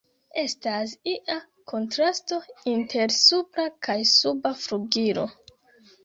Estas 0.41 0.93
ia 1.09 1.33
kontrasto 1.71 2.39
inter 2.71 3.13
supra 3.17 3.65
kaj 3.89 3.97
suba 4.13 4.53
flugilo. 4.63 5.27